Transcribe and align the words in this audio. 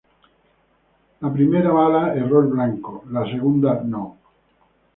La 1.25 1.31
primera 1.35 1.69
bala 1.75 2.01
erró 2.21 2.41
el 2.41 2.47
blanco, 2.47 3.03
la 3.11 3.23
segunda 3.31 3.79
no. 3.83 4.05